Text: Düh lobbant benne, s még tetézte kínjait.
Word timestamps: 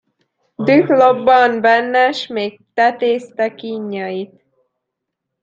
Düh 0.67 0.87
lobbant 0.89 1.57
benne, 1.61 2.11
s 2.13 2.27
még 2.29 2.59
tetézte 2.73 3.55
kínjait. 3.55 4.43